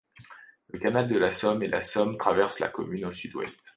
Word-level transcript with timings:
Le 0.69 0.79
canal 0.79 1.07
de 1.07 1.19
la 1.19 1.31
Somme 1.31 1.61
et 1.61 1.67
la 1.67 1.83
Somme 1.83 2.17
traversent 2.17 2.57
la 2.59 2.69
commune 2.69 3.05
au 3.05 3.13
sud-ouest. 3.13 3.69